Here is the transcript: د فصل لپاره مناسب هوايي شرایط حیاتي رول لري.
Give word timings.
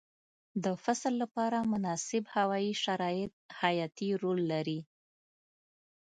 د 0.63 0.65
فصل 0.83 1.13
لپاره 1.23 1.57
مناسب 1.73 2.23
هوايي 2.35 2.73
شرایط 2.83 3.33
حیاتي 3.59 4.09
رول 4.21 4.39
لري. 4.51 4.79